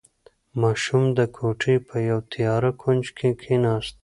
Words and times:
ماشوم 0.61 1.03
د 1.17 1.19
کوټې 1.35 1.75
په 1.87 1.95
یوه 2.09 2.21
تیاره 2.33 2.71
کونج 2.81 3.05
کې 3.17 3.29
کېناست. 3.41 3.95